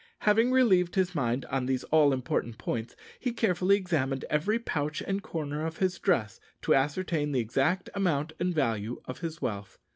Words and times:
Having 0.21 0.51
relieved 0.51 0.95
his 0.95 1.13
mind 1.13 1.45
on 1.45 1.67
these 1.67 1.83
all 1.83 2.11
important 2.11 2.57
points, 2.57 2.95
he 3.19 3.31
carefully 3.31 3.75
examined 3.77 4.25
every 4.31 4.57
pouch 4.57 5.03
and 5.05 5.21
corner 5.21 5.63
of 5.63 5.77
his 5.77 5.99
dress 5.99 6.39
to 6.63 6.73
ascertain 6.73 7.33
the 7.33 7.39
exact 7.39 7.87
amount 7.93 8.33
and 8.39 8.51
value 8.51 8.99
of 9.05 9.19
his 9.19 9.43
wealth. 9.43 9.77